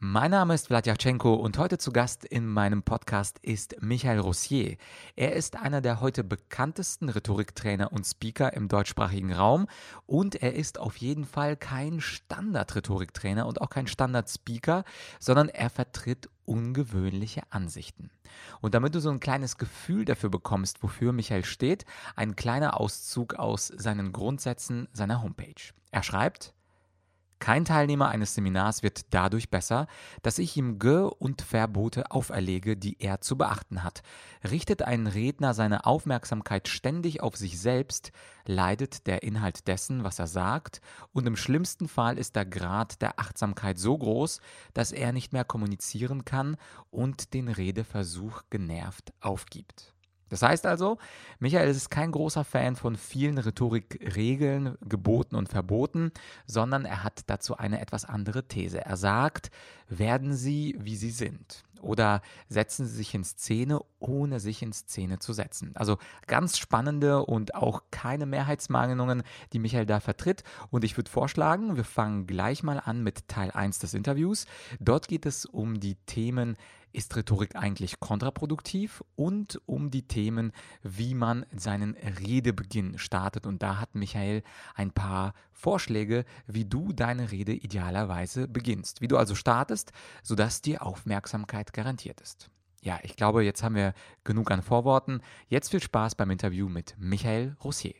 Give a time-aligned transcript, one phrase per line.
[0.00, 4.76] Mein Name ist Vladyachenko und heute zu Gast in meinem Podcast ist Michael Rossier.
[5.16, 9.66] Er ist einer der heute bekanntesten Rhetoriktrainer und Speaker im deutschsprachigen Raum
[10.06, 14.84] und er ist auf jeden Fall kein Standard-Rhetoriktrainer und auch kein Standard-Speaker,
[15.18, 18.12] sondern er vertritt ungewöhnliche Ansichten.
[18.60, 23.34] Und damit du so ein kleines Gefühl dafür bekommst, wofür Michael steht, ein kleiner Auszug
[23.34, 25.74] aus seinen Grundsätzen seiner Homepage.
[25.90, 26.54] Er schreibt,
[27.40, 29.86] kein Teilnehmer eines Seminars wird dadurch besser,
[30.22, 34.02] dass ich ihm Ge- und Verbote auferlege, die er zu beachten hat.
[34.48, 38.12] Richtet ein Redner seine Aufmerksamkeit ständig auf sich selbst,
[38.46, 40.80] leidet der Inhalt dessen, was er sagt,
[41.12, 44.40] und im schlimmsten Fall ist der Grad der Achtsamkeit so groß,
[44.74, 46.56] dass er nicht mehr kommunizieren kann
[46.90, 49.94] und den Redeversuch genervt aufgibt.
[50.28, 50.98] Das heißt also,
[51.38, 56.12] Michael ist kein großer Fan von vielen Rhetorikregeln, Geboten und Verboten,
[56.46, 58.84] sondern er hat dazu eine etwas andere These.
[58.84, 59.50] Er sagt,
[59.88, 61.64] werden Sie, wie Sie sind.
[61.80, 65.72] Oder setzen Sie sich in Szene, ohne sich in Szene zu setzen.
[65.74, 70.42] Also ganz spannende und auch keine Mehrheitsmeinungen, die Michael da vertritt.
[70.70, 74.46] Und ich würde vorschlagen, wir fangen gleich mal an mit Teil 1 des Interviews.
[74.80, 76.56] Dort geht es um die Themen
[76.92, 83.46] ist Rhetorik eigentlich kontraproduktiv und um die Themen, wie man seinen Redebeginn startet.
[83.46, 84.42] Und da hat Michael
[84.74, 89.00] ein paar Vorschläge, wie du deine Rede idealerweise beginnst.
[89.00, 92.50] Wie du also startest, sodass die Aufmerksamkeit garantiert ist.
[92.80, 93.92] Ja, ich glaube, jetzt haben wir
[94.24, 95.20] genug an Vorworten.
[95.48, 97.94] Jetzt viel Spaß beim Interview mit Michael Rossier.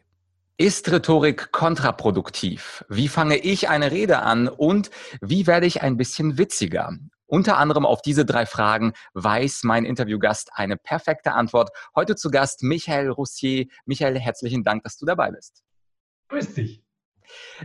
[0.57, 2.85] Ist Rhetorik kontraproduktiv?
[2.89, 6.99] Wie fange ich eine Rede an und wie werde ich ein bisschen witziger?
[7.29, 11.71] Unter anderem auf diese drei Fragen weiß mein Interviewgast eine perfekte Antwort.
[11.95, 13.67] Heute zu Gast Michael Roussier.
[13.85, 15.63] Michael, herzlichen Dank, dass du dabei bist.
[16.29, 16.83] Grüß dich.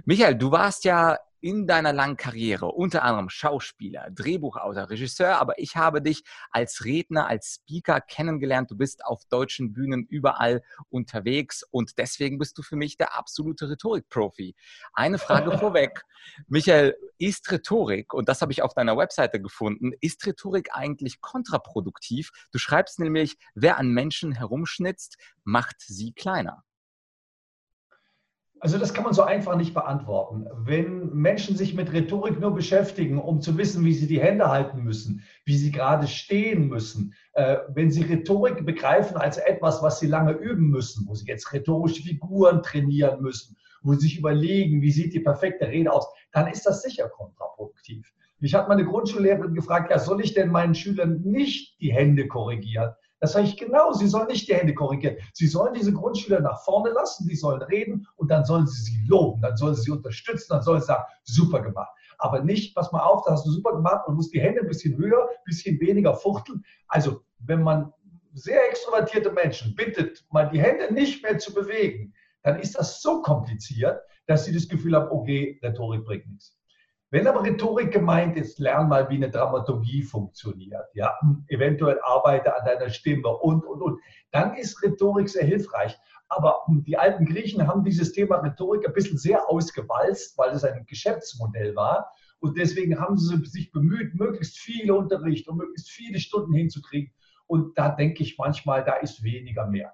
[0.04, 5.76] Michael, du warst ja in deiner langen Karriere, unter anderem Schauspieler, Drehbuchautor, Regisseur, aber ich
[5.76, 8.72] habe dich als Redner, als Speaker kennengelernt.
[8.72, 13.70] Du bist auf deutschen Bühnen überall unterwegs und deswegen bist du für mich der absolute
[13.70, 14.56] Rhetorikprofi.
[14.94, 16.06] Eine Frage vorweg.
[16.48, 22.32] Michael, ist Rhetorik, und das habe ich auf deiner Webseite gefunden, ist Rhetorik eigentlich kontraproduktiv?
[22.54, 26.64] Du schreibst nämlich, wer an Menschen herumschnitzt, macht sie kleiner.
[28.64, 30.48] Also das kann man so einfach nicht beantworten.
[30.56, 34.86] Wenn Menschen sich mit Rhetorik nur beschäftigen, um zu wissen, wie sie die Hände halten
[34.86, 40.08] müssen, wie sie gerade stehen müssen, äh, wenn sie Rhetorik begreifen als etwas, was sie
[40.08, 44.92] lange üben müssen, wo sie jetzt rhetorische Figuren trainieren müssen, wo sie sich überlegen, wie
[44.92, 48.14] sieht die perfekte Rede aus, dann ist das sicher kontraproduktiv.
[48.40, 52.94] Mich hat meine Grundschullehrerin gefragt, ja, soll ich denn meinen Schülern nicht die Hände korrigieren?
[53.24, 55.16] Das sage ich genau, sie sollen nicht die Hände korrigieren.
[55.32, 59.02] Sie sollen diese Grundschüler nach vorne lassen, die sollen reden und dann sollen sie sie
[59.08, 61.90] loben, dann sollen sie sie unterstützen, dann sollen sie sagen, super gemacht.
[62.18, 64.68] Aber nicht, pass mal auf, da hast du super gemacht und musst die Hände ein
[64.68, 66.66] bisschen höher, ein bisschen weniger fuchteln.
[66.90, 67.94] Also, wenn man
[68.34, 73.22] sehr extrovertierte Menschen bittet, mal die Hände nicht mehr zu bewegen, dann ist das so
[73.22, 76.58] kompliziert, dass sie das Gefühl haben, okay, Rhetorik bringt nichts.
[77.14, 81.14] Wenn aber Rhetorik gemeint ist, lern mal, wie eine Dramaturgie funktioniert, ja,
[81.48, 84.00] eventuell arbeite an deiner Stimme und, und, und,
[84.32, 85.96] dann ist Rhetorik sehr hilfreich.
[86.28, 90.88] Aber die alten Griechen haben dieses Thema Rhetorik ein bisschen sehr ausgewalzt, weil es ein
[90.88, 92.12] Geschäftsmodell war.
[92.40, 97.14] Und deswegen haben sie sich bemüht, möglichst viel Unterricht und möglichst viele Stunden hinzukriegen.
[97.46, 99.94] Und da denke ich manchmal, da ist weniger mehr.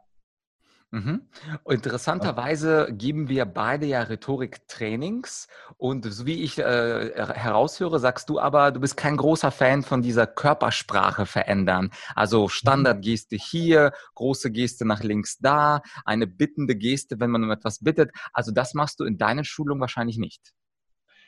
[0.92, 1.30] Mhm.
[1.68, 8.72] Interessanterweise geben wir beide ja Rhetorik-Trainings und so wie ich äh, heraushöre, sagst du aber,
[8.72, 11.92] du bist kein großer Fan von dieser Körpersprache verändern.
[12.16, 12.50] Also mhm.
[12.50, 18.10] Standardgeste hier, große Geste nach links da, eine bittende Geste, wenn man um etwas bittet.
[18.34, 20.54] Also das machst du in deiner Schulung wahrscheinlich nicht.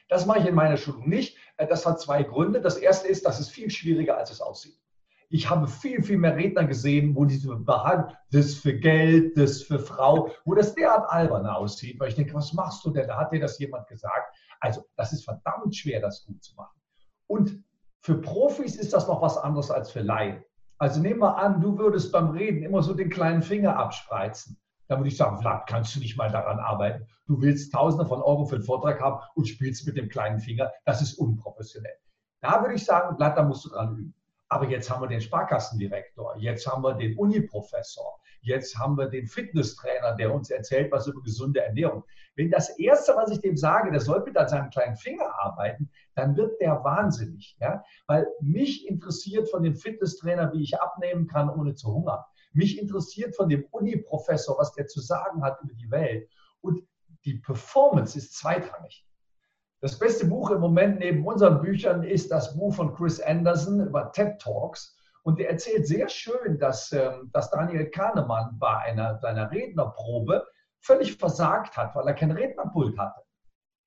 [0.10, 1.38] Das mache ich in meiner Schulung nicht.
[1.58, 2.62] Äh, das hat zwei Gründe.
[2.62, 4.82] Das erste ist, dass es viel schwieriger, als es aussieht.
[5.34, 9.80] Ich habe viel, viel mehr Redner gesehen, wo diese Behandlung, das für Geld, das für
[9.80, 13.08] Frau, wo das derart albern aussieht, weil ich denke, was machst du denn?
[13.08, 14.36] Da hat dir das jemand gesagt.
[14.60, 16.80] Also, das ist verdammt schwer, das gut zu machen.
[17.28, 17.64] Und
[18.02, 20.44] für Profis ist das noch was anderes als für Laien.
[20.80, 24.60] Also nehmen wir an, du würdest beim Reden immer so den kleinen Finger abspreizen.
[24.88, 27.06] Dann würde ich sagen, Vlad, kannst du nicht mal daran arbeiten?
[27.28, 30.72] Du willst Tausende von Euro für den Vortrag haben und spielst mit dem kleinen Finger.
[30.84, 31.96] Das ist unprofessionell.
[32.42, 34.16] Da würde ich sagen, Vlad, da musst du dran üben.
[34.52, 39.26] Aber jetzt haben wir den Sparkassendirektor, jetzt haben wir den Uniprofessor, jetzt haben wir den
[39.26, 42.04] Fitnesstrainer, der uns erzählt was über gesunde Ernährung.
[42.36, 45.90] Wenn das Erste, was ich dem sage, der soll bitte an seinem kleinen Finger arbeiten,
[46.16, 47.56] dann wird der wahnsinnig.
[47.62, 47.82] Ja?
[48.08, 52.20] Weil mich interessiert von dem Fitnesstrainer, wie ich abnehmen kann, ohne zu hungern.
[52.52, 56.30] Mich interessiert von dem Uni-Professor, was der zu sagen hat über die Welt.
[56.60, 56.86] Und
[57.24, 59.06] die Performance ist zweitrangig.
[59.82, 64.12] Das beste Buch im Moment neben unseren Büchern ist das Buch von Chris Anderson über
[64.12, 64.96] TED Talks.
[65.24, 70.46] Und er erzählt sehr schön, dass, ähm, dass Daniel Kahnemann bei einer seiner Rednerprobe
[70.82, 73.22] völlig versagt hat, weil er kein Rednerpult hatte.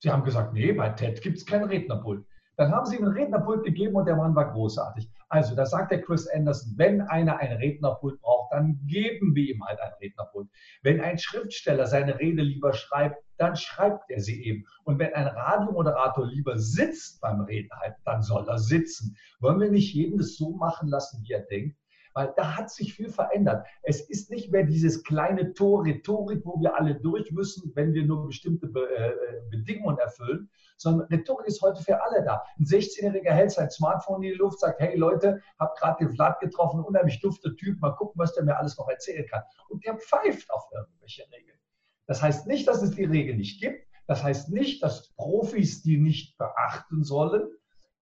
[0.03, 2.27] Sie haben gesagt, nee, bei TED gibt es kein Rednerpult.
[2.57, 5.11] Dann haben sie ihm einen Rednerpult gegeben und der Mann war großartig.
[5.29, 9.65] Also, da sagt der Chris Anderson, wenn einer ein Rednerpult braucht, dann geben wir ihm
[9.65, 10.49] halt ein Rednerpult.
[10.83, 14.65] Wenn ein Schriftsteller seine Rede lieber schreibt, dann schreibt er sie eben.
[14.85, 19.17] Und wenn ein Radiomoderator lieber sitzt beim Reden halt, dann soll er sitzen.
[19.41, 21.77] Wollen wir nicht jeden das so machen lassen, wie er denkt?
[22.15, 23.67] Weil da hat sich viel verändert.
[23.83, 28.05] Es ist nicht mehr dieses kleine Tor Rhetorik, wo wir alle durch müssen, wenn wir
[28.05, 29.13] nur bestimmte Be äh,
[29.51, 32.43] Bedingungen erfüllen, sondern Rhetorik ist heute für alle da.
[32.59, 36.41] Ein 16-Jähriger hält sein Smartphone in die Luft, sagt, hey Leute, hab gerade den Vlad
[36.41, 39.43] getroffen, unheimlich dufter Typ, mal gucken, was der mir alles noch erzählen kann.
[39.69, 41.59] Und der pfeift auf irgendwelche Regeln.
[42.07, 43.87] Das heißt nicht, dass es die Regel nicht gibt.
[44.07, 47.49] Das heißt nicht, dass Profis die nicht beachten sollen.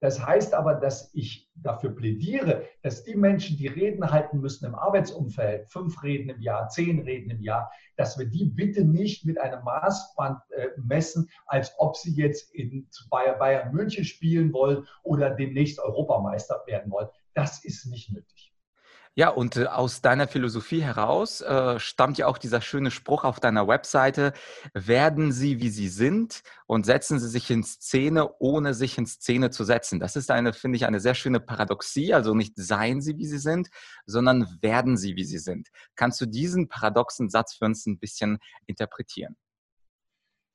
[0.02, 4.74] Das heißt aber, dass ich dafür plädiere, dass die Menschen, die Reden halten müssen im
[4.74, 9.40] Arbeitsumfeld, fünf Reden im Jahr, zehn Reden im Jahr, dass wir die bitte nicht mit
[9.40, 15.30] einem Maßband äh, messen, als ob sie jetzt in Bayern, Bayern München spielen wollen oder
[15.30, 17.08] demnächst Europameister werden wollen.
[17.34, 18.51] Das ist nicht nötig.
[19.14, 23.40] Ja, und äh, aus deiner Philosophie heraus äh, stammt ja auch dieser schöne Spruch auf
[23.40, 24.32] deiner Webseite,
[24.72, 29.50] werden Sie, wie Sie sind und setzen Sie sich in Szene, ohne sich in Szene
[29.50, 30.00] zu setzen.
[30.00, 32.14] Das ist eine, finde ich, eine sehr schöne Paradoxie.
[32.14, 33.68] Also nicht seien Sie, wie Sie sind,
[34.06, 35.68] sondern werden Sie, wie Sie sind.
[35.94, 39.36] Kannst du diesen paradoxen Satz für uns ein bisschen interpretieren?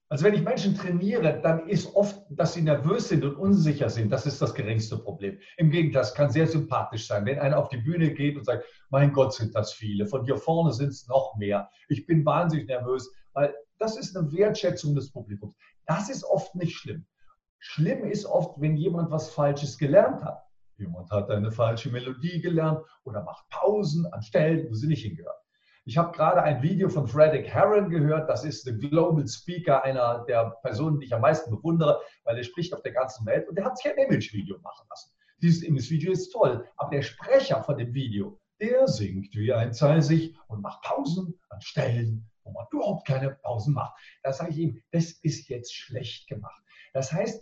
[0.09, 4.09] Also wenn ich Menschen trainiere, dann ist oft, dass sie nervös sind und unsicher sind.
[4.09, 5.37] Das ist das geringste Problem.
[5.57, 8.63] Im Gegenteil, es kann sehr sympathisch sein, wenn einer auf die Bühne geht und sagt,
[8.89, 10.05] mein Gott, sind das viele.
[10.05, 11.69] Von hier vorne sind es noch mehr.
[11.89, 15.55] Ich bin wahnsinnig nervös, weil das ist eine Wertschätzung des Publikums.
[15.85, 17.05] Das ist oft nicht schlimm.
[17.59, 20.41] Schlimm ist oft, wenn jemand was Falsches gelernt hat.
[20.77, 25.41] Jemand hat eine falsche Melodie gelernt oder macht Pausen an Stellen, wo sie nicht hingehört.
[25.87, 28.29] Ich habe gerade ein Video von Frederick Herron gehört.
[28.29, 32.43] Das ist der Global Speaker, einer der Personen, die ich am meisten bewundere, weil er
[32.43, 33.47] spricht auf der ganzen Welt.
[33.47, 35.13] Und der hat sich ein Image-Video machen lassen.
[35.41, 40.35] Dieses Image-Video ist toll, aber der Sprecher von dem Video, der singt wie ein Zeisig
[40.49, 43.97] und macht Pausen an Stellen, wo man überhaupt keine Pausen macht.
[44.23, 46.61] Da sage ich ihm, das ist jetzt schlecht gemacht.
[46.91, 47.41] Das heißt,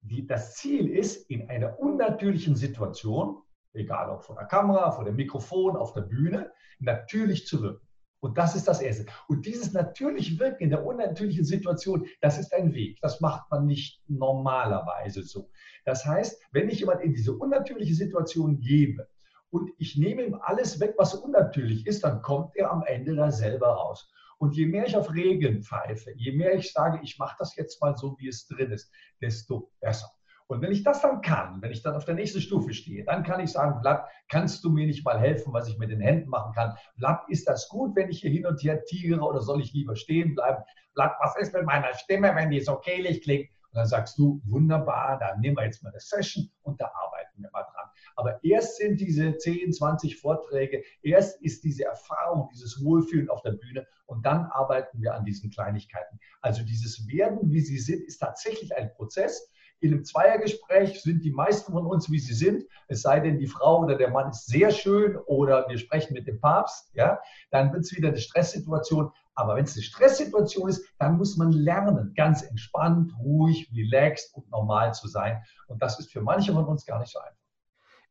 [0.00, 3.42] die, das Ziel ist, in einer unnatürlichen Situation,
[3.74, 7.86] egal ob vor der Kamera, vor dem Mikrofon, auf der Bühne, natürlich zu wirken.
[8.20, 9.06] Und das ist das Erste.
[9.26, 13.00] Und dieses natürliche Wirken in der unnatürlichen Situation, das ist ein Weg.
[13.00, 15.50] Das macht man nicht normalerweise so.
[15.84, 19.08] Das heißt, wenn ich jemand in diese unnatürliche Situation gebe
[19.50, 23.32] und ich nehme ihm alles weg, was unnatürlich ist, dann kommt er am Ende da
[23.32, 24.08] selber raus.
[24.38, 27.80] Und je mehr ich auf Regeln pfeife, je mehr ich sage, ich mache das jetzt
[27.80, 30.08] mal so, wie es drin ist, desto besser.
[30.52, 33.22] Und wenn ich das dann kann, wenn ich dann auf der nächsten Stufe stehe, dann
[33.22, 36.28] kann ich sagen, Vlad, kannst du mir nicht mal helfen, was ich mit den Händen
[36.28, 36.76] machen kann?
[36.98, 39.96] Vlad, ist das gut, wenn ich hier hin und her tigere oder soll ich lieber
[39.96, 40.62] stehen bleiben?
[40.92, 43.48] Vlad, was ist mit meiner Stimme, wenn die so kehlig klingt?
[43.70, 47.42] Und dann sagst du, wunderbar, dann nehmen wir jetzt mal eine Session und da arbeiten
[47.42, 47.88] wir mal dran.
[48.16, 53.52] Aber erst sind diese 10, 20 Vorträge, erst ist diese Erfahrung, dieses Wohlfühlen auf der
[53.52, 56.20] Bühne und dann arbeiten wir an diesen Kleinigkeiten.
[56.42, 59.50] Also dieses Werden, wie sie sind, ist tatsächlich ein Prozess
[59.82, 63.48] in einem Zweiergespräch sind die meisten von uns, wie sie sind, es sei denn, die
[63.48, 67.18] Frau oder der Mann ist sehr schön oder wir sprechen mit dem Papst, ja,
[67.50, 69.10] dann wird es wieder eine Stresssituation.
[69.34, 74.48] Aber wenn es eine Stresssituation ist, dann muss man lernen, ganz entspannt, ruhig, relaxed und
[74.50, 75.42] normal zu sein.
[75.66, 77.41] Und das ist für manche von uns gar nicht so einfach.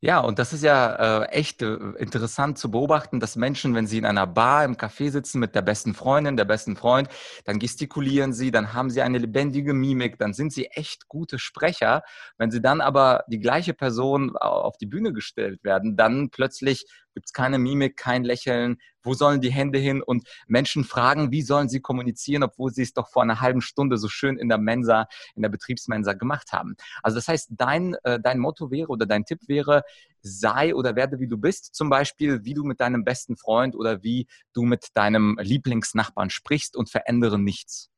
[0.04, 4.00] Ja, und das ist ja äh, echt äh, interessant zu beobachten, dass Menschen, wenn sie
[4.00, 7.08] in einer Bar im Café sitzen mit der besten Freundin, der besten Freund,
[7.46, 12.02] dann gestikulieren sie, dann haben sie eine lebendige Mimik, dann sind sie echt gute Sprecher.
[12.40, 17.28] Wenn sie dann aber die gleiche Person auf die Bühne gestellt werden, dann plötzlich gibt
[17.28, 20.02] es keine Mimik, kein Lächeln, wo sollen die Hände hin?
[20.02, 23.98] Und Menschen fragen, wie sollen sie kommunizieren, obwohl sie es doch vor einer halben Stunde
[23.98, 26.76] so schön in der Mensa, in der Betriebsmensa gemacht haben.
[27.04, 29.84] Also das heißt, dein, äh, dein Motto wäre oder dein Tipp wäre,
[30.22, 34.04] sei oder werde wie du bist, zum Beispiel, wie du mit deinem besten Freund oder
[34.04, 37.90] wie du mit deinem Lieblingsnachbarn sprichst und verändere nichts.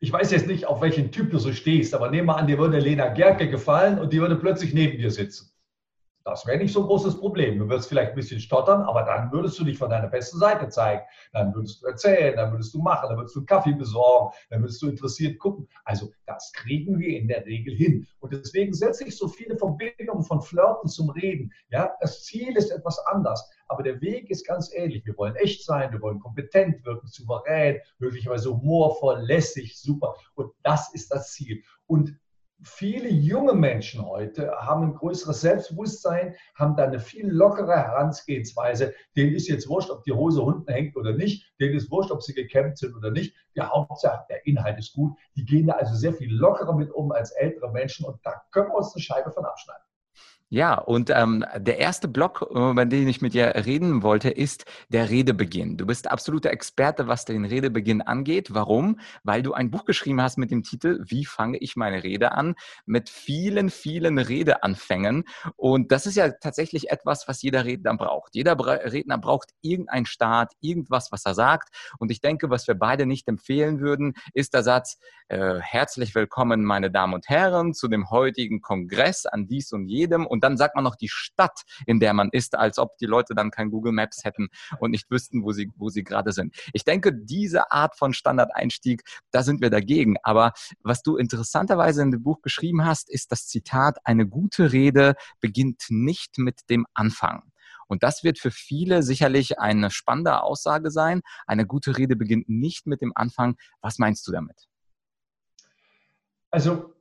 [0.00, 2.58] Ich weiß jetzt nicht, auf welchen Typ du so stehst, aber nehmen wir an, dir
[2.58, 5.53] würde Lena Gerke gefallen und die würde plötzlich neben dir sitzen
[6.26, 7.58] Das wäre nicht so ein großes Problem.
[7.58, 10.70] Du würdest vielleicht ein bisschen stottern, aber dann würdest du dich von deiner besten Seite
[10.70, 11.02] zeigen.
[11.34, 14.62] Dann würdest du erzählen, dann würdest du machen, dann würdest du einen Kaffee besorgen, dann
[14.62, 15.68] würdest du interessiert gucken.
[15.84, 18.06] Also das kriegen wir in der Regel hin.
[18.20, 21.52] Und deswegen setze ich so viele Verbindungen von Flirten zum Reden.
[21.68, 25.04] Ja, das Ziel ist etwas anders, aber der Weg ist ganz ähnlich.
[25.04, 30.14] Wir wollen echt sein, wir wollen kompetent wirken, souverän, möglicherweise humorvoll, lässig, super.
[30.36, 31.62] Und das ist das Ziel.
[31.86, 32.16] Und
[32.64, 38.94] viele junge Menschen heute haben ein größeres Selbstbewusstsein, haben da eine viel lockere Herangehensweise.
[39.16, 41.52] Denen ist jetzt wurscht, ob die Hose unten hängt oder nicht.
[41.60, 43.34] Denen ist wurscht, ob sie gekämmt sind oder nicht.
[43.54, 45.16] Die Hauptsache, der Inhalt ist gut.
[45.36, 48.68] Die gehen da also sehr viel lockerer mit um als ältere Menschen und da können
[48.68, 49.84] wir uns eine Scheibe von abschneiden.
[50.50, 54.66] Ja, und ähm, der erste Block, äh, über den ich mit dir reden wollte, ist
[54.90, 55.78] der Redebeginn.
[55.78, 58.52] Du bist absoluter Experte, was den Redebeginn angeht.
[58.52, 59.00] Warum?
[59.22, 62.54] Weil du ein Buch geschrieben hast mit dem Titel Wie fange ich meine Rede an?
[62.84, 65.24] Mit vielen, vielen Redeanfängen.
[65.56, 68.34] Und das ist ja tatsächlich etwas, was jeder Redner braucht.
[68.34, 71.70] Jeder Redner braucht irgendeinen Start, irgendwas, was er sagt.
[71.98, 74.98] Und ich denke, was wir beide nicht empfehlen würden, ist der Satz,
[75.28, 80.26] äh, herzlich willkommen, meine Damen und Herren, zu dem heutigen Kongress an dies und jedem.
[80.34, 83.36] Und dann sagt man noch die Stadt, in der man ist, als ob die Leute
[83.36, 84.48] dann kein Google Maps hätten
[84.80, 86.56] und nicht wüssten, wo sie, wo sie gerade sind.
[86.72, 90.16] Ich denke, diese Art von Standardeinstieg, da sind wir dagegen.
[90.24, 95.14] Aber was du interessanterweise in dem Buch geschrieben hast, ist das Zitat, eine gute Rede
[95.38, 97.52] beginnt nicht mit dem Anfang.
[97.86, 101.22] Und das wird für viele sicherlich eine spannende Aussage sein.
[101.46, 103.56] Eine gute Rede beginnt nicht mit dem Anfang.
[103.80, 104.66] Was meinst du damit?
[106.50, 106.93] Also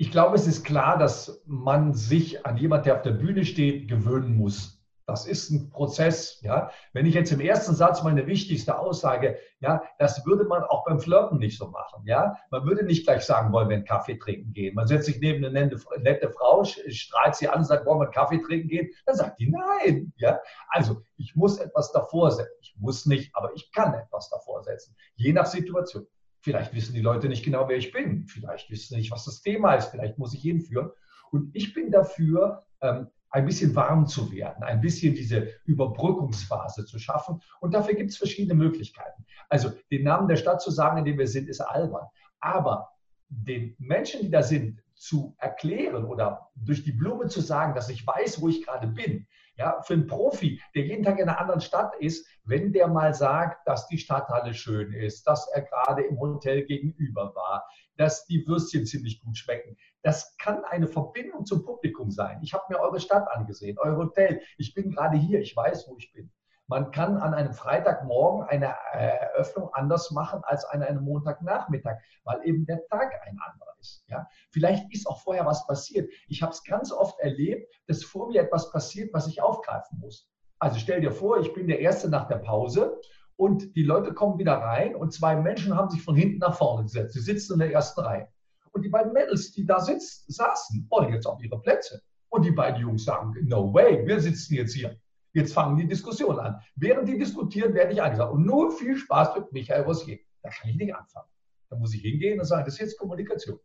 [0.00, 3.86] ich glaube, es ist klar, dass man sich an jemand, der auf der Bühne steht,
[3.86, 4.82] gewöhnen muss.
[5.04, 6.40] Das ist ein Prozess.
[6.40, 6.70] Ja?
[6.94, 11.00] Wenn ich jetzt im ersten Satz meine wichtigste Aussage, ja, das würde man auch beim
[11.00, 12.06] Flirten nicht so machen.
[12.06, 12.34] Ja?
[12.50, 14.74] Man würde nicht gleich sagen, wollen wir einen Kaffee trinken gehen.
[14.74, 18.14] Man setzt sich neben eine nette Frau, strahlt sie an und sagt, wollen wir einen
[18.14, 18.88] Kaffee trinken gehen?
[19.04, 20.14] Dann sagt die nein.
[20.16, 20.40] Ja?
[20.68, 22.56] Also ich muss etwas davor setzen.
[22.62, 26.06] Ich muss nicht, aber ich kann etwas davor setzen, je nach Situation.
[26.40, 28.26] Vielleicht wissen die Leute nicht genau, wer ich bin.
[28.26, 29.88] Vielleicht wissen sie nicht, was das Thema ist.
[29.88, 30.90] Vielleicht muss ich hinführen.
[31.30, 36.98] Und ich bin dafür, ähm, ein bisschen warm zu werden, ein bisschen diese Überbrückungsphase zu
[36.98, 37.40] schaffen.
[37.60, 39.24] Und dafür gibt es verschiedene Möglichkeiten.
[39.48, 42.06] Also den Namen der Stadt zu sagen, in dem wir sind, ist albern.
[42.40, 42.90] Aber
[43.28, 48.06] den Menschen, die da sind, zu erklären oder durch die Blume zu sagen, dass ich
[48.06, 49.26] weiß, wo ich gerade bin,
[49.56, 53.14] ja, für einen Profi, der jeden Tag in einer anderen Stadt ist, wenn der mal
[53.14, 57.66] sagt, dass die Stadthalle schön ist, dass er gerade im Hotel gegenüber war,
[57.96, 59.76] dass die Würstchen ziemlich gut schmecken.
[60.02, 62.38] Das kann eine Verbindung zum Publikum sein.
[62.42, 64.42] Ich habe mir eure Stadt angesehen, euer Hotel.
[64.58, 66.30] Ich bin gerade hier, ich weiß, wo ich bin.
[66.70, 72.64] Man kann an einem Freitagmorgen eine Eröffnung anders machen als an einem Montagnachmittag, weil eben
[72.64, 74.04] der Tag ein anderer ist.
[74.06, 74.28] Ja?
[74.50, 76.08] Vielleicht ist auch vorher was passiert.
[76.28, 80.30] Ich habe es ganz oft erlebt, dass vor mir etwas passiert, was ich aufgreifen muss.
[80.60, 83.00] Also stell dir vor, ich bin der Erste nach der Pause
[83.34, 86.84] und die Leute kommen wieder rein und zwei Menschen haben sich von hinten nach vorne
[86.84, 87.14] gesetzt.
[87.14, 88.28] Sie sitzen in der ersten Reihe.
[88.70, 92.00] Und die beiden Mädels, die da sitzen, saßen, wollen jetzt auf ihre Plätze.
[92.28, 94.96] Und die beiden Jungs sagen, no way, wir sitzen jetzt hier.
[95.32, 96.60] Jetzt fangen die Diskussionen an.
[96.76, 98.32] Während die diskutieren, werde ich angesagt.
[98.32, 100.18] Und nur viel Spaß mit Michael Rossier.
[100.42, 101.28] Da kann ich nicht anfangen.
[101.68, 103.60] Da muss ich hingehen und sagen, das ist jetzt Kommunikation.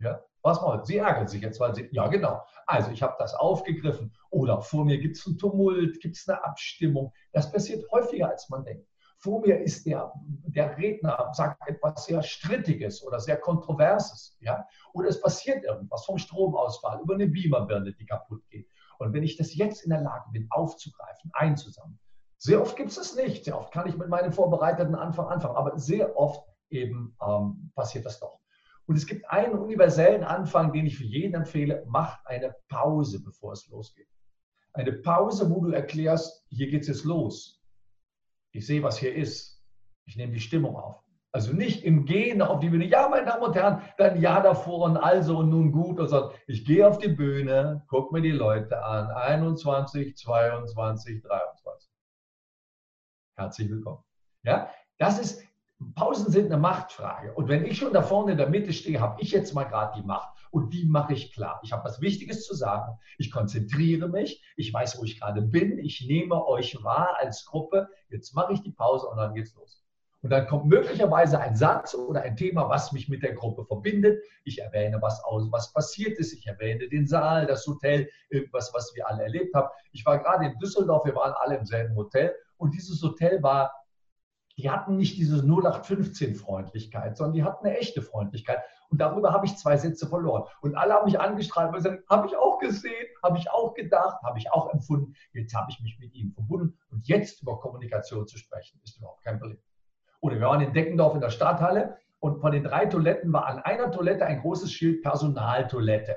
[0.00, 2.42] Ja, was mal, Sie ärgern sich jetzt, weil Sie, ja genau.
[2.66, 4.12] Also ich habe das aufgegriffen.
[4.30, 7.12] Oder vor mir gibt es einen Tumult, gibt es eine Abstimmung.
[7.32, 8.86] Das passiert häufiger, als man denkt.
[9.18, 10.12] Vor mir ist der,
[10.48, 14.36] der Redner, sagt etwas sehr Strittiges oder sehr Kontroverses.
[14.40, 14.66] Ja?
[14.92, 18.68] Oder es passiert irgendwas vom Stromausfall über eine Beamerbirne, die kaputt geht.
[18.98, 21.98] Und wenn ich das jetzt in der Lage bin, aufzugreifen, einzusammeln,
[22.38, 23.44] sehr oft gibt es es nicht.
[23.44, 28.04] Sehr oft kann ich mit meinem vorbereiteten Anfang anfangen, aber sehr oft eben ähm, passiert
[28.04, 28.40] das doch.
[28.86, 31.84] Und es gibt einen universellen Anfang, den ich für jeden empfehle.
[31.86, 34.08] Mach eine Pause, bevor es losgeht.
[34.74, 37.62] Eine Pause, wo du erklärst, hier geht es jetzt los.
[38.52, 39.62] Ich sehe, was hier ist.
[40.04, 41.03] Ich nehme die Stimmung auf.
[41.34, 44.84] Also nicht im Gehen auf die Bühne, ja, meine Damen und Herren, dann ja davor
[44.84, 48.80] und also und nun gut, sondern ich gehe auf die Bühne, gucke mir die Leute
[48.84, 51.90] an, 21, 22, 23.
[53.34, 54.04] Herzlich willkommen.
[54.44, 55.42] Ja, das ist,
[55.96, 57.34] Pausen sind eine Machtfrage.
[57.34, 60.00] Und wenn ich schon da vorne in der Mitte stehe, habe ich jetzt mal gerade
[60.00, 60.38] die Macht.
[60.52, 61.58] Und die mache ich klar.
[61.64, 62.96] Ich habe was Wichtiges zu sagen.
[63.18, 64.40] Ich konzentriere mich.
[64.54, 65.80] Ich weiß, wo ich gerade bin.
[65.80, 67.88] Ich nehme euch wahr als Gruppe.
[68.08, 69.83] Jetzt mache ich die Pause und dann geht's los.
[70.24, 74.24] Und dann kommt möglicherweise ein Satz oder ein Thema, was mich mit der Gruppe verbindet.
[74.44, 76.32] Ich erwähne, was, aus, was passiert ist.
[76.32, 79.68] Ich erwähne den Saal, das Hotel, irgendwas, was wir alle erlebt haben.
[79.92, 82.34] Ich war gerade in Düsseldorf, wir waren alle im selben Hotel.
[82.56, 83.70] Und dieses Hotel war
[84.56, 88.60] die hatten nicht diese 0815-Freundlichkeit, sondern die hatten eine echte Freundlichkeit.
[88.88, 90.44] Und darüber habe ich zwei Sätze verloren.
[90.62, 94.22] Und alle haben mich angestrahlt und gesagt, habe ich auch gesehen, habe ich auch gedacht,
[94.22, 95.14] habe ich auch empfunden.
[95.32, 96.78] Jetzt habe ich mich mit ihnen verbunden.
[96.90, 99.58] Und jetzt über Kommunikation zu sprechen, ist überhaupt kein Problem.
[100.24, 103.58] Oder wir waren in Deckendorf in der Stadthalle und von den drei Toiletten war an
[103.58, 106.16] einer Toilette ein großes Schild Personaltoilette.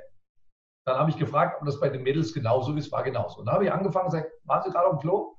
[0.85, 3.41] Dann habe ich gefragt, ob das bei den Mädels genauso ist, war genauso.
[3.41, 5.35] Und dann habe ich angefangen und gesagt, waren Sie gerade auf dem Klo?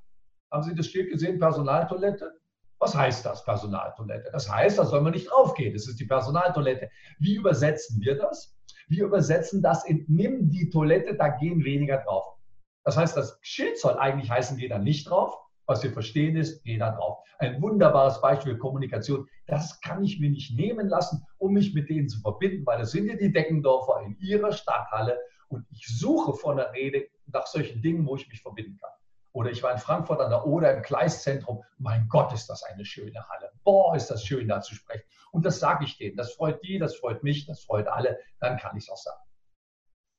[0.51, 2.31] Haben Sie das Schild gesehen, Personaltoilette?
[2.77, 4.29] Was heißt das, Personaltoilette?
[4.31, 5.73] Das heißt, da soll man nicht draufgehen.
[5.73, 6.91] Das ist die Personaltoilette.
[7.17, 8.55] Wie übersetzen wir das?
[8.87, 12.35] Wir übersetzen das in nimm die Toilette, da gehen weniger drauf.
[12.83, 15.35] Das heißt, das Schild soll eigentlich heißen, geh da nicht drauf.
[15.69, 17.19] Was wir verstehen ist, geh da drauf.
[17.37, 19.27] Ein wunderbares Beispiel Kommunikation.
[19.45, 22.89] Das kann ich mir nicht nehmen lassen, um mich mit denen zu verbinden, weil das
[22.89, 27.83] sind ja die Deckendorfer in ihrer Stadthalle und ich suche vor der Rede nach solchen
[27.83, 28.89] Dingen, wo ich mich verbinden kann.
[29.31, 31.63] Oder ich war in Frankfurt an der Oder im Gleiszentrum.
[31.77, 33.51] Mein Gott, ist das eine schöne Halle.
[33.63, 35.05] Boah, ist das schön, da zu sprechen.
[35.31, 36.17] Und das sage ich denen.
[36.17, 38.17] Das freut die, das freut mich, das freut alle.
[38.39, 39.21] Dann kann ich es auch sagen.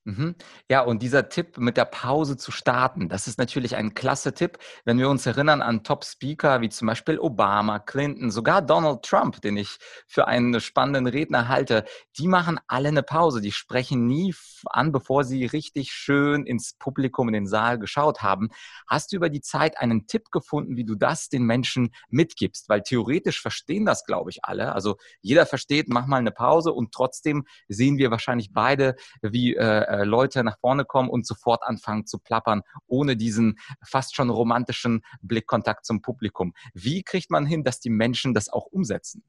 [0.05, 0.35] Mhm.
[0.71, 4.59] Ja, und dieser Tipp mit der Pause zu starten, das ist natürlich ein klasse Tipp,
[4.87, 9.59] wenn wir uns erinnern an Top-Speaker wie zum Beispiel Obama, Clinton, sogar Donald Trump, den
[9.59, 9.77] ich
[10.07, 11.85] für einen spannenden Redner halte.
[12.17, 13.43] Die machen alle eine Pause.
[13.43, 18.49] Die sprechen nie an, bevor sie richtig schön ins Publikum, in den Saal geschaut haben.
[18.89, 22.71] Hast du über die Zeit einen Tipp gefunden, wie du das den Menschen mitgibst?
[22.71, 24.73] Weil theoretisch verstehen das, glaube ich, alle.
[24.75, 29.90] Also jeder versteht, mach mal eine Pause und trotzdem sehen wir wahrscheinlich beide, wie äh,
[29.91, 35.03] äh, Leute nach vorne kommen und sofort anfangen zu plappern, ohne diesen fast schon romantischen
[35.21, 36.55] Blickkontakt zum Publikum.
[36.75, 39.25] Wie kriegt man hin, dass die Menschen das auch umsetzen?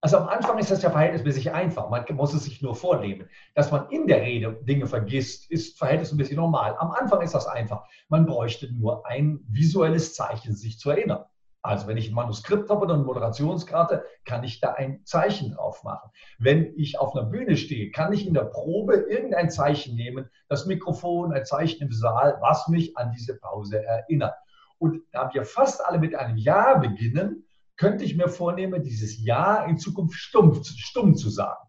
[0.00, 1.90] Also am Anfang ist das ja verhältnismäßig einfach.
[1.90, 3.28] Man muss es sich nur vornehmen.
[3.54, 6.76] Dass man in der Rede Dinge vergisst, ist verhältnismäßig normal.
[6.78, 7.84] Am Anfang ist das einfach.
[8.08, 11.24] Man bräuchte nur ein visuelles Zeichen, sich zu erinnern.
[11.68, 15.84] Also wenn ich ein Manuskript habe oder eine Moderationskarte, kann ich da ein Zeichen drauf
[15.84, 16.10] machen.
[16.38, 20.64] Wenn ich auf einer Bühne stehe, kann ich in der Probe irgendein Zeichen nehmen, das
[20.64, 24.34] Mikrofon, ein Zeichen im Saal, was mich an diese Pause erinnert.
[24.78, 27.44] Und da wir fast alle mit einem Ja beginnen,
[27.76, 31.68] könnte ich mir vornehmen, dieses Ja in Zukunft stumm, stumm zu sagen.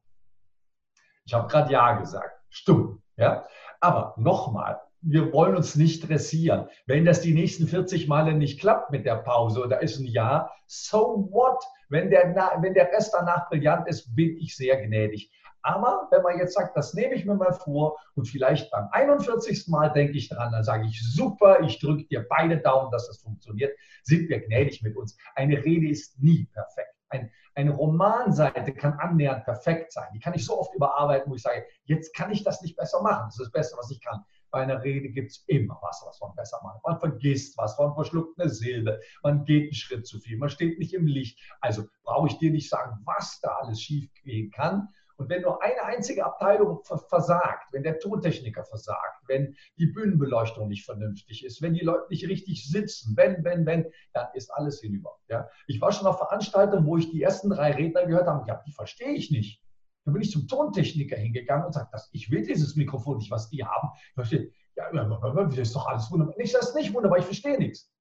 [1.25, 3.01] Ich habe gerade Ja gesagt, stumm.
[3.17, 3.45] Ja?
[3.81, 6.67] Aber nochmal, wir wollen uns nicht dressieren.
[6.85, 10.51] Wenn das die nächsten 40 Male nicht klappt mit der Pause oder ist ein Ja,
[10.67, 11.63] so what?
[11.89, 15.31] Wenn der, wenn der Rest danach brillant ist, bin ich sehr gnädig.
[15.61, 19.67] Aber wenn man jetzt sagt, das nehme ich mir mal vor und vielleicht beim 41.
[19.67, 23.21] Mal denke ich dran, dann sage ich, super, ich drücke dir beide Daumen, dass das
[23.21, 25.17] funktioniert, sind wir gnädig mit uns.
[25.35, 26.93] Eine Rede ist nie perfekt.
[27.09, 30.07] Ein, eine Romanseite kann annähernd perfekt sein.
[30.13, 33.01] Die kann ich so oft überarbeiten, wo ich sage, jetzt kann ich das nicht besser
[33.01, 33.25] machen.
[33.25, 34.23] Das ist das Beste, was ich kann.
[34.51, 36.83] Bei einer Rede gibt es immer was, was man besser macht.
[36.83, 40.79] Man vergisst was, man verschluckt eine Silbe, man geht einen Schritt zu viel, man steht
[40.79, 41.39] nicht im Licht.
[41.61, 44.89] Also brauche ich dir nicht sagen, was da alles schief gehen kann.
[45.19, 50.85] Und wenn nur eine einzige Abteilung versagt, wenn der Tontechniker versagt, wenn die Bühnenbeleuchtung nicht
[50.85, 55.17] vernünftig ist, wenn die Leute nicht richtig sitzen, wenn, wenn, wenn, dann ist alles hinüber.
[55.27, 55.49] Ja?
[55.67, 58.71] Ich war schon auf Veranstaltungen, wo ich die ersten drei Redner gehört habe, ja, die
[58.71, 59.61] verstehe ich nicht.
[60.09, 63.63] Dann bin ich zum Tontechniker hingegangen und sagte, ich will dieses Mikrofon nicht, was die
[63.63, 63.89] haben.
[63.93, 66.33] Ich verstehe, ja, das ist doch alles wunderbar.
[66.35, 67.91] Nicht, das ist nicht wunderbar, ich verstehe nichts.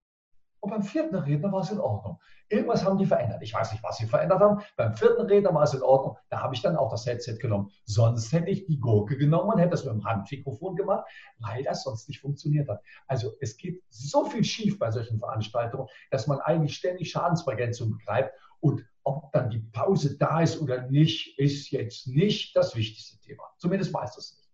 [0.60, 2.18] Und beim vierten Redner war es in Ordnung.
[2.48, 3.42] Irgendwas haben die verändert.
[3.42, 4.62] Ich weiß nicht, was sie verändert haben.
[4.78, 6.16] Beim vierten Redner war es in Ordnung.
[6.30, 7.70] Da habe ich dann auch das Headset genommen.
[7.84, 11.04] Sonst hätte ich die Gurke genommen und hätte das mit dem Handmikrofon gemacht,
[11.40, 12.80] weil das sonst nicht funktioniert hat.
[13.06, 18.32] Also es geht so viel schief bei solchen Veranstaltungen, dass man eigentlich ständig Schadensbegrenzung betreibt.
[18.60, 23.44] Und ob dann die Pause da ist oder nicht, ist jetzt nicht das wichtigste Thema.
[23.58, 24.47] Zumindest weiß das nicht.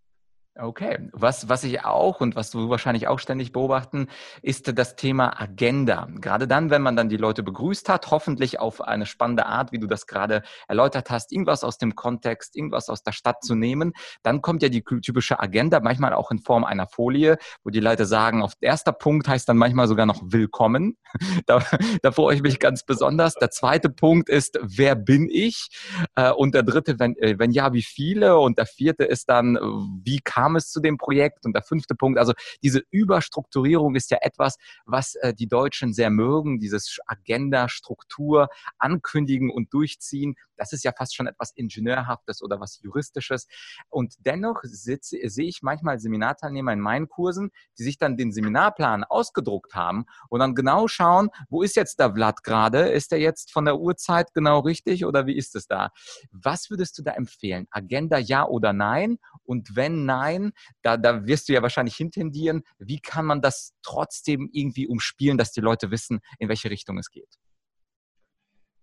[0.56, 4.06] Okay, was, was ich auch und was du wahrscheinlich auch ständig beobachten,
[4.40, 6.06] ist das Thema Agenda.
[6.20, 9.80] Gerade dann, wenn man dann die Leute begrüßt hat, hoffentlich auf eine spannende Art, wie
[9.80, 13.94] du das gerade erläutert hast, irgendwas aus dem Kontext, irgendwas aus der Stadt zu nehmen,
[14.22, 18.06] dann kommt ja die typische Agenda, manchmal auch in Form einer Folie, wo die Leute
[18.06, 20.96] sagen, auf erster Punkt heißt dann manchmal sogar noch Willkommen.
[21.46, 21.62] Da,
[22.02, 23.34] da freue ich mich ganz besonders.
[23.34, 25.68] Der zweite Punkt ist, wer bin ich?
[26.14, 28.38] Äh, und der dritte, wenn, äh, wenn ja, wie viele?
[28.38, 29.56] Und der vierte ist dann,
[30.02, 31.46] wie kann kam es zu dem Projekt?
[31.46, 36.10] Und der fünfte Punkt, also diese Überstrukturierung ist ja etwas, was äh, die Deutschen sehr
[36.10, 40.34] mögen, dieses Agenda, Struktur, ankündigen und durchziehen.
[40.56, 43.46] Das ist ja fast schon etwas Ingenieurhaftes oder was Juristisches.
[43.88, 49.04] Und dennoch sitze, sehe ich manchmal Seminarteilnehmer in meinen Kursen, die sich dann den Seminarplan
[49.04, 52.88] ausgedruckt haben und dann genau schauen, wo ist jetzt der Blatt gerade?
[52.88, 55.90] Ist der jetzt von der Uhrzeit genau richtig oder wie ist es da?
[56.30, 57.66] Was würdest du da empfehlen?
[57.70, 59.18] Agenda ja oder nein?
[59.44, 60.52] Und wenn nein, sein.
[60.82, 62.62] Da, da wirst du ja wahrscheinlich hintendieren.
[62.78, 67.10] Wie kann man das trotzdem irgendwie umspielen, dass die Leute wissen, in welche Richtung es
[67.10, 67.38] geht?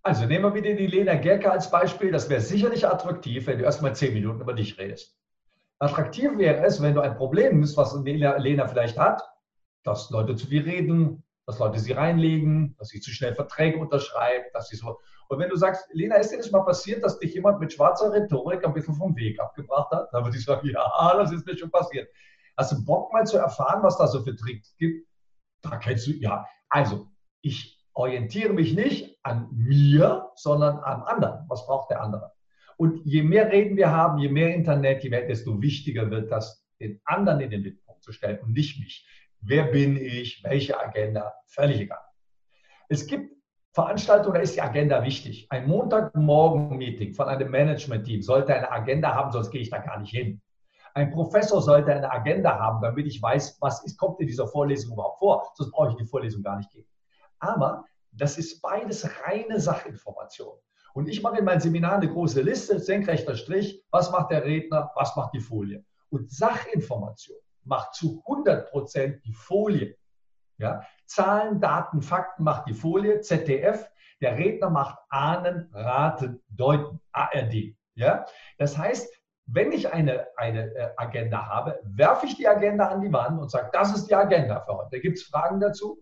[0.04, 2.12] Also nehmen wir wieder die Lena Gerke als Beispiel.
[2.12, 5.16] Das wäre sicherlich attraktiv, wenn du erstmal zehn Minuten über dich redest.
[5.78, 9.22] Attraktiv wäre es, wenn du ein Problem hast, was Lena, vielleicht hat,
[9.84, 14.56] dass Leute zu dir reden, dass Leute sie reinlegen, dass sie zu schnell Verträge unterschreibt,
[14.56, 15.00] dass sie so.
[15.32, 18.12] Und wenn du sagst, Lena, ist dir das mal passiert, dass dich jemand mit schwarzer
[18.12, 20.10] Rhetorik ein bisschen vom Weg abgebracht hat?
[20.12, 22.10] Dann würde ich sagen, ja, das ist mir schon passiert.
[22.58, 25.08] Hast du Bock mal zu erfahren, was da so für Tricks gibt?
[25.62, 26.46] Da kennst du, ja.
[26.68, 27.08] Also,
[27.40, 31.46] ich orientiere mich nicht an mir, sondern am anderen.
[31.48, 32.34] Was braucht der andere?
[32.76, 36.68] Und je mehr Reden wir haben, je mehr Internet, je mehr, desto wichtiger wird das,
[36.82, 39.08] den anderen in den Mittelpunkt zu stellen und nicht mich.
[39.40, 40.44] Wer bin ich?
[40.44, 41.34] Welche Agenda?
[41.48, 42.02] Völlig egal.
[42.90, 43.32] Es gibt
[43.74, 45.48] Veranstaltungen, da ist die Agenda wichtig.
[45.50, 50.12] Ein Montagmorgen-Meeting von einem Management-Team sollte eine Agenda haben, sonst gehe ich da gar nicht
[50.12, 50.42] hin.
[50.94, 54.94] Ein Professor sollte eine Agenda haben, damit ich weiß, was ist, kommt in dieser Vorlesung
[54.94, 55.52] überhaupt vor.
[55.56, 56.88] Sonst brauche ich die Vorlesung gar nicht geben.
[57.40, 60.58] Aber das ist beides reine Sachinformation.
[60.94, 64.92] Und ich mache in meinem Seminar eine große Liste, senkrechter Strich, was macht der Redner,
[64.96, 65.86] was macht die Folie.
[66.10, 69.96] Und Sachinformation macht zu 100 Prozent die Folie.
[70.58, 70.82] Ja?
[71.12, 73.92] Zahlen, Daten, Fakten macht die Folie, ZDF.
[74.22, 77.76] Der Redner macht Ahnen, Raten, Deuten, ARD.
[77.96, 78.26] Ja?
[78.58, 79.14] Das heißt,
[79.46, 83.52] wenn ich eine, eine äh, Agenda habe, werfe ich die Agenda an die Wand und
[83.52, 85.02] sage, das ist die Agenda für heute.
[85.02, 86.02] Gibt es Fragen dazu?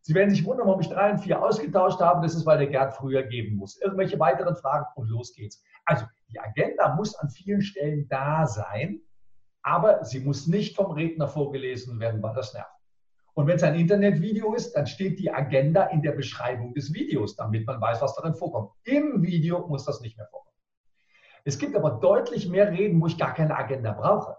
[0.00, 2.22] Sie werden sich wundern, warum ich drei und vier ausgetauscht habe.
[2.22, 3.78] Das ist, weil der Gerd früher geben muss.
[3.78, 5.62] Irgendwelche weiteren Fragen und los geht's.
[5.84, 9.02] Also die Agenda muss an vielen Stellen da sein,
[9.62, 12.79] aber sie muss nicht vom Redner vorgelesen werden, weil das nervt.
[13.34, 17.36] Und wenn es ein Internetvideo ist, dann steht die Agenda in der Beschreibung des Videos,
[17.36, 18.70] damit man weiß, was darin vorkommt.
[18.84, 20.56] Im Video muss das nicht mehr vorkommen.
[21.44, 24.36] Es gibt aber deutlich mehr Reden, wo ich gar keine Agenda brauche.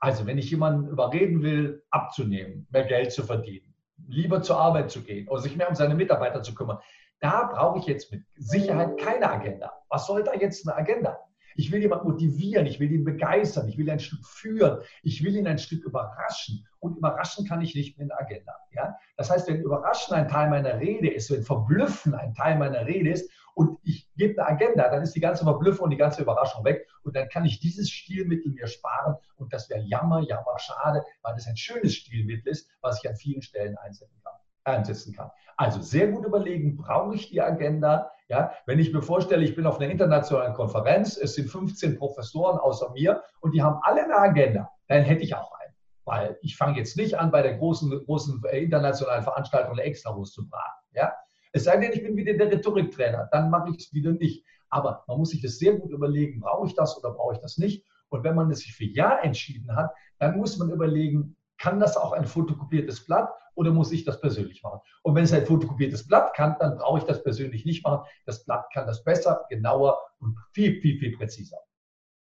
[0.00, 3.74] Also wenn ich jemanden überreden will, abzunehmen, mehr Geld zu verdienen,
[4.06, 6.78] lieber zur Arbeit zu gehen oder sich mehr um seine Mitarbeiter zu kümmern.
[7.20, 9.72] Da brauche ich jetzt mit Sicherheit keine Agenda.
[9.88, 11.18] Was soll da jetzt eine Agenda?
[11.56, 15.36] Ich will jemanden motivieren, ich will ihn begeistern, ich will ein Stück führen, ich will
[15.36, 16.66] ihn ein Stück überraschen.
[16.80, 18.52] Und überraschen kann ich nicht mit einer Agenda.
[18.72, 18.96] Ja?
[19.16, 23.10] Das heißt, wenn Überraschen ein Teil meiner Rede ist, wenn Verblüffen ein Teil meiner Rede
[23.10, 26.64] ist und ich gebe eine Agenda, dann ist die ganze Verblüffung und die ganze Überraschung
[26.64, 26.86] weg.
[27.04, 29.16] Und dann kann ich dieses Stilmittel mir sparen.
[29.36, 33.16] Und das wäre jammer, jammer, schade, weil es ein schönes Stilmittel ist, was ich an
[33.16, 34.32] vielen Stellen einsetzen kann.
[34.64, 35.30] Einsetzen kann.
[35.56, 38.10] Also sehr gut überlegen, brauche ich die Agenda?
[38.28, 42.58] Ja, wenn ich mir vorstelle, ich bin auf einer internationalen Konferenz, es sind 15 Professoren
[42.58, 45.74] außer mir und die haben alle eine Agenda, dann hätte ich auch einen.
[46.06, 50.32] Weil ich fange jetzt nicht an, bei der großen, großen äh, internationalen Veranstaltung eine Extrawurst
[50.32, 50.86] zu braten.
[50.92, 51.12] Ja?
[51.52, 54.44] Es sei denn, ich bin wieder der Rhetoriktrainer, dann mache ich es wieder nicht.
[54.70, 57.58] Aber man muss sich das sehr gut überlegen, brauche ich das oder brauche ich das
[57.58, 57.84] nicht?
[58.08, 62.12] Und wenn man sich für Ja entschieden hat, dann muss man überlegen, kann das auch
[62.12, 64.80] ein fotokopiertes Blatt oder muss ich das persönlich machen?
[65.02, 68.04] Und wenn es ein fotokopiertes Blatt kann, dann brauche ich das persönlich nicht machen.
[68.26, 71.56] Das Blatt kann das besser, genauer und viel, viel, viel präziser.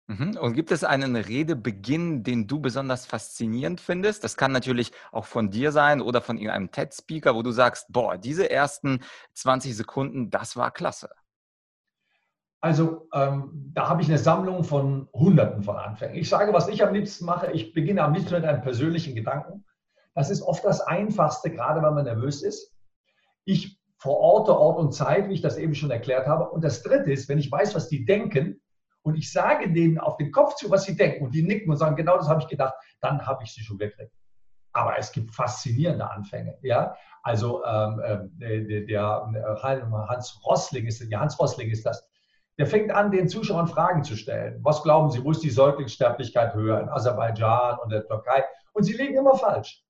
[0.07, 0.37] Mhm.
[0.37, 4.23] Und gibt es einen Redebeginn, den du besonders faszinierend findest?
[4.23, 8.17] Das kann natürlich auch von dir sein oder von irgendeinem TED-Speaker, wo du sagst, boah,
[8.17, 9.01] diese ersten
[9.35, 11.11] 20 Sekunden, das war klasse.
[12.63, 16.15] Also ähm, da habe ich eine Sammlung von Hunderten von Anfängen.
[16.15, 19.65] Ich sage, was ich am liebsten mache, ich beginne am liebsten mit einem persönlichen Gedanken.
[20.15, 22.73] Das ist oft das Einfachste, gerade wenn man nervös ist.
[23.45, 26.51] Ich verorte Ort und Zeit, wie ich das eben schon erklärt habe.
[26.51, 28.61] Und das Dritte ist, wenn ich weiß, was die denken
[29.03, 31.79] und ich sage denen auf den Kopf zu, was sie denken und die nicken und
[31.79, 34.13] sagen, genau das habe ich gedacht, dann habe ich sie schon gekriegt.
[34.73, 36.57] Aber es gibt faszinierende Anfänge.
[36.63, 36.95] Ja?
[37.25, 42.09] Also ähm, äh, der, der, Hans Rossling ist, ja, Hans Rossling ist das,
[42.59, 44.61] der fängt an, den Zuschauern Fragen zu stellen.
[44.63, 46.81] Was glauben Sie, wo ist die Säuglingssterblichkeit höher?
[46.81, 48.45] In Aserbaidschan und der Türkei?
[48.73, 49.83] Und sie liegen immer falsch.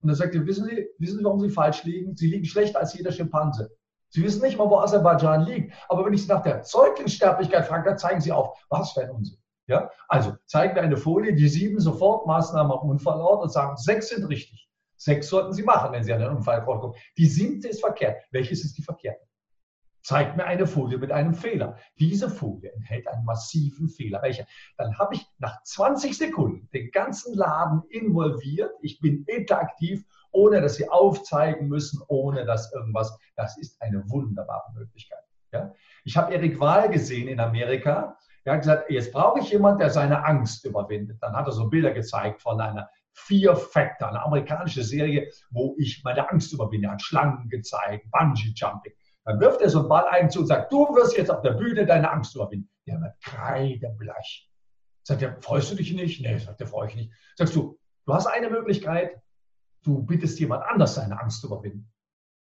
[0.00, 2.14] Und dann sagt er, wissen Sie, wissen Sie, warum Sie falsch liegen?
[2.14, 3.70] Sie liegen schlechter als jeder Schimpanse.
[4.10, 5.74] Sie wissen nicht mal, wo Aserbaidschan liegt.
[5.88, 9.10] Aber wenn ich Sie nach der Säuglingssterblichkeit frage, dann zeigen Sie auf, was für ein
[9.10, 9.38] Unsinn.
[9.66, 9.90] Ja?
[10.08, 14.68] Also zeigen wir eine Folie, die sieben Sofortmaßnahmen am Unfallort und sagen, sechs sind richtig.
[14.96, 16.94] Sechs sollten Sie machen, wenn Sie an den Unfallort kommen.
[17.16, 18.22] Die siebte ist verkehrt.
[18.30, 19.27] Welches ist die verkehrte?
[20.08, 21.76] Zeigt mir eine Folie mit einem Fehler.
[21.98, 24.22] Diese Folie enthält einen massiven Fehler.
[24.22, 24.46] Welcher?
[24.78, 28.72] Dann habe ich nach 20 Sekunden den ganzen Laden involviert.
[28.80, 33.18] Ich bin interaktiv, ohne dass sie aufzeigen müssen, ohne dass irgendwas.
[33.36, 35.22] Das ist eine wunderbare Möglichkeit.
[35.52, 35.74] Ja?
[36.04, 38.16] Ich habe Erik Wahl gesehen in Amerika.
[38.44, 41.18] Er hat gesagt, jetzt brauche ich jemanden, der seine Angst überwindet.
[41.20, 46.00] Dann hat er so Bilder gezeigt von einer Fear Factor, eine amerikanische Serie, wo ich
[46.02, 46.88] meine Angst überwinde.
[46.88, 48.94] Er hat Schlangen gezeigt, Bungee Jumping.
[49.24, 51.52] Dann wirft er so einen Ball ein zu und sagt, du wirst jetzt auf der
[51.52, 52.70] Bühne deine Angst überwinden.
[52.86, 54.50] Der wird kreidebleich.
[55.02, 56.20] Sagt er, freust du dich nicht?
[56.22, 57.12] Nee, sagt er, freue ich nicht.
[57.36, 59.20] Sagst du, du hast eine Möglichkeit,
[59.84, 61.92] du bittest jemand anders seine Angst zu überwinden.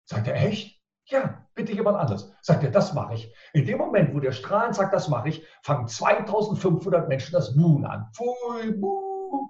[0.06, 0.80] Sagt er, echt?
[1.06, 2.34] Ja, Bitte jemand anderes.
[2.41, 3.36] Sagt er, das mache ich.
[3.52, 7.84] In dem Moment, wo der Strahlen sagt, das mache ich, fangen 2500 Menschen das Buhen
[7.84, 8.10] an.
[8.13, 9.50] Pfui, buh.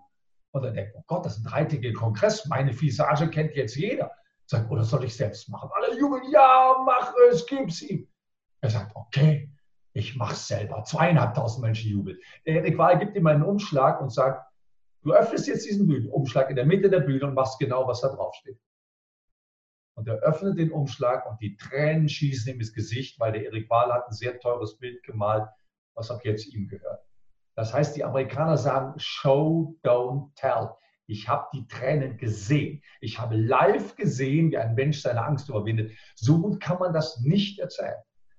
[0.49, 2.47] Und dann denkt, oh Gott, das ist ein dreitägiger Kongress.
[2.47, 4.09] Meine Visage kennt jetzt jeder.
[4.49, 5.69] Sagt, oder soll ich selbst machen?
[5.75, 8.07] Alle jubeln, ja, mach es, gib's ihm.
[8.61, 9.53] Er sagt, okay,
[9.93, 10.83] ich mach's selber.
[10.83, 12.17] Zweieinhalbtausend Menschen jubeln.
[12.47, 14.43] Der Erik Wahl gibt ihm einen Umschlag und sagt,
[15.03, 18.07] du öffnest jetzt diesen Bühnenumschlag in der Mitte der Bühne und machst genau, was da
[18.09, 18.59] draufsteht.
[19.93, 23.69] Und er öffnet den Umschlag und die Tränen schießen ihm ins Gesicht, weil der Erik
[23.69, 25.47] Wahl hat ein sehr teures Bild gemalt,
[25.93, 27.03] was ab jetzt ihm gehört.
[27.53, 30.71] Das heißt, die Amerikaner sagen, Show, don't tell.
[31.09, 32.83] Ich habe die Tränen gesehen.
[33.01, 35.91] Ich habe live gesehen, wie ein Mensch seine Angst überwindet.
[36.15, 37.95] So gut kann man das nicht erzählen.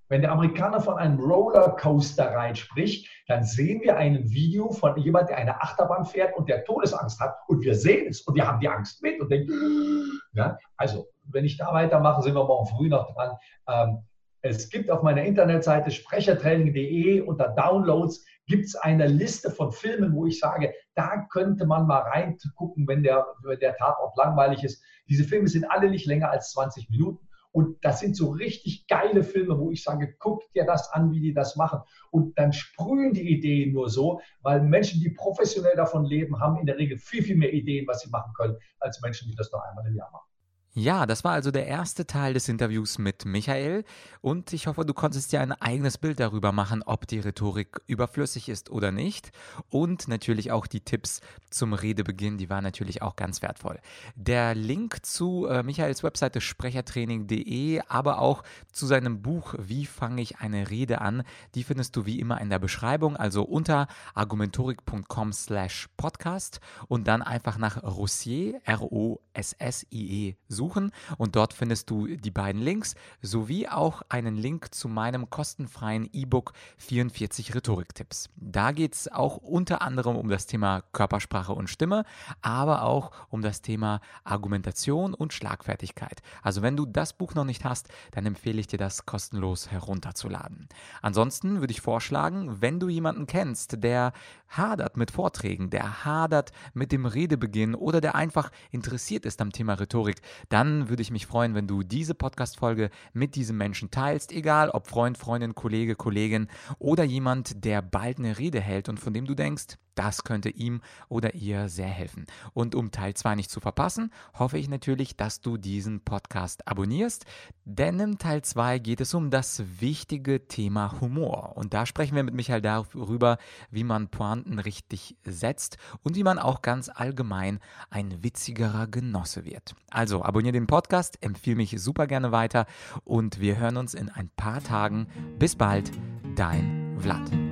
[0.09, 5.31] Wenn der Amerikaner von einem Rollercoaster rein spricht, dann sehen wir ein Video von jemand,
[5.31, 7.37] der eine Achterbahn fährt und der Todesangst hat.
[7.49, 9.53] Und wir sehen es und wir haben die Angst mit und denken,
[10.35, 13.37] ja, also wenn ich da weitermache, sind wir morgen früh noch dran.
[13.69, 13.99] Ähm,
[14.43, 20.27] es gibt auf meiner Internetseite sprechertraining.de unter Downloads gibt es eine Liste von Filmen, wo
[20.27, 24.83] ich sage, da könnte man mal reingucken, wenn der, wenn der Tatort langweilig ist.
[25.09, 27.27] Diese Filme sind alle nicht länger als 20 Minuten.
[27.53, 31.21] Und das sind so richtig geile Filme, wo ich sage, guck dir das an, wie
[31.21, 31.81] die das machen.
[32.11, 36.67] Und dann sprühen die Ideen nur so, weil Menschen, die professionell davon leben, haben in
[36.67, 39.67] der Regel viel, viel mehr Ideen, was sie machen können, als Menschen, die das nur
[39.67, 40.30] einmal im Jahr machen.
[40.73, 43.85] Ja, das war also der erste Teil des Interviews mit Michael
[44.21, 48.49] und ich hoffe, du konntest dir ein eigenes Bild darüber machen, ob die Rhetorik überflüssig
[48.49, 49.33] ist oder nicht
[49.69, 53.81] und natürlich auch die Tipps zum Redebeginn, die waren natürlich auch ganz wertvoll.
[54.15, 60.39] Der Link zu äh, Michaels Webseite sprechertraining.de, aber auch zu seinem Buch Wie fange ich
[60.39, 61.25] eine Rede an,
[61.57, 67.23] die findest du wie immer in der Beschreibung, also unter argumentorik.com slash podcast und dann
[67.23, 74.37] einfach nach Rossier, R-O-S-S-I-E suchen und dort findest du die beiden Links sowie auch einen
[74.37, 78.29] Link zu meinem kostenfreien E-Book 44 Rhetoriktipps.
[78.37, 82.05] Da geht es auch unter anderem um das Thema Körpersprache und Stimme,
[82.43, 86.21] aber auch um das Thema Argumentation und Schlagfertigkeit.
[86.43, 90.69] Also wenn du das Buch noch nicht hast, dann empfehle ich dir das kostenlos herunterzuladen.
[91.01, 94.13] Ansonsten würde ich vorschlagen, wenn du jemanden kennst, der
[94.51, 99.75] hadert mit Vorträgen, der hadert mit dem Redebeginn oder der einfach interessiert ist am Thema
[99.75, 104.69] Rhetorik, dann würde ich mich freuen, wenn du diese Podcast-Folge mit diesem Menschen teilst, egal
[104.71, 109.27] ob Freund, Freundin, Kollege, Kollegin oder jemand, der bald eine Rede hält und von dem
[109.27, 112.27] du denkst, das könnte ihm oder ihr sehr helfen.
[112.53, 117.25] Und um Teil 2 nicht zu verpassen, hoffe ich natürlich, dass du diesen Podcast abonnierst,
[117.65, 121.57] denn im Teil 2 geht es um das wichtige Thema Humor.
[121.57, 123.39] Und da sprechen wir mit Michael darüber,
[123.71, 129.75] wie man Pointen richtig setzt und wie man auch ganz allgemein ein witzigerer Genosse wird.
[129.91, 132.67] Also abonniere den Podcast, empfehle mich super gerne weiter
[133.05, 135.07] und wir hören uns in ein paar Tagen.
[135.39, 135.91] Bis bald,
[136.35, 137.50] dein Vlad.